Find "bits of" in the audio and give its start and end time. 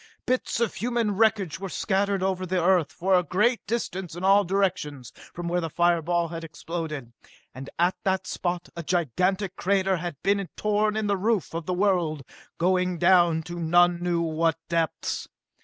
0.25-0.73